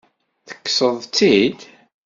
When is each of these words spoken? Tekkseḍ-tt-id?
Tekkseḍ-tt-id? 0.47 1.59